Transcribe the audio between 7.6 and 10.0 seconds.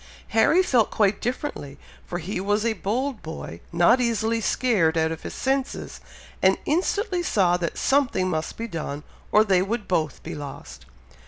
something must be done, or they would